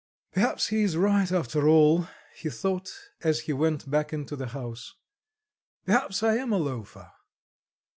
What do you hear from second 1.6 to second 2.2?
all,"